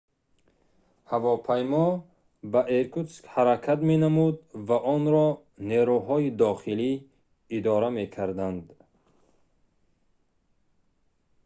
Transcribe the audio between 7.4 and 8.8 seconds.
идора мекарданд